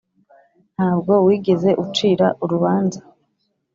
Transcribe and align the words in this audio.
ntabwo 0.75 1.13
wigeze 1.25 1.69
ucira 1.83 2.27
urubanza. 2.43 2.99